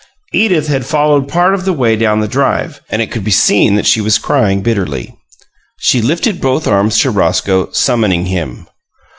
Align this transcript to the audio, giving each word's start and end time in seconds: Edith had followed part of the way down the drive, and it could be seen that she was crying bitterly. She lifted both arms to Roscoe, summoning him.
Edith 0.33 0.65
had 0.67 0.83
followed 0.87 1.27
part 1.27 1.53
of 1.53 1.63
the 1.63 1.73
way 1.73 1.95
down 1.95 2.21
the 2.21 2.27
drive, 2.27 2.81
and 2.89 3.03
it 3.03 3.11
could 3.11 3.23
be 3.23 3.29
seen 3.29 3.75
that 3.75 3.85
she 3.85 4.01
was 4.01 4.17
crying 4.17 4.63
bitterly. 4.63 5.15
She 5.77 6.01
lifted 6.01 6.41
both 6.41 6.65
arms 6.67 6.97
to 7.01 7.11
Roscoe, 7.11 7.71
summoning 7.71 8.25
him. 8.25 8.65